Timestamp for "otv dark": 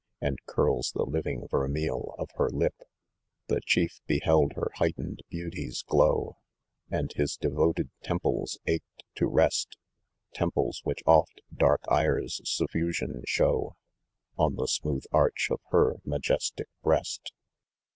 11.05-11.83